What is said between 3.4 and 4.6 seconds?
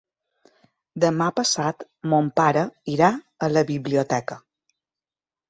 a la biblioteca.